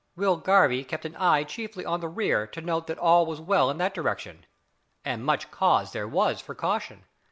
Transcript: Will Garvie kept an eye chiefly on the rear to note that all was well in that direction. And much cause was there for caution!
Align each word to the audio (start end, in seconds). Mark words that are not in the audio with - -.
Will 0.15 0.37
Garvie 0.37 0.83
kept 0.83 1.05
an 1.05 1.15
eye 1.15 1.43
chiefly 1.43 1.85
on 1.85 1.99
the 1.99 2.07
rear 2.09 2.47
to 2.47 2.59
note 2.59 2.87
that 2.87 2.97
all 2.97 3.23
was 3.27 3.39
well 3.39 3.69
in 3.69 3.77
that 3.77 3.93
direction. 3.93 4.47
And 5.05 5.23
much 5.23 5.51
cause 5.51 5.93
was 5.93 5.93
there 5.93 6.35
for 6.43 6.55
caution! 6.55 7.03